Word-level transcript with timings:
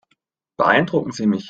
Beeindrucken 0.57 1.11
Sie 1.11 1.27
mich. 1.27 1.39